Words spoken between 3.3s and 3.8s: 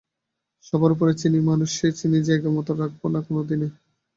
দিনই?